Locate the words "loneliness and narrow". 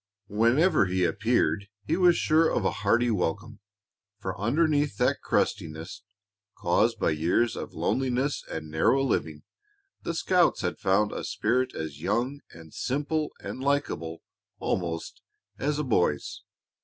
7.75-9.03